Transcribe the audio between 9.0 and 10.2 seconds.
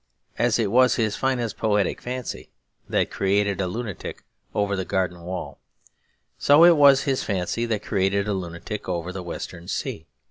the western sea.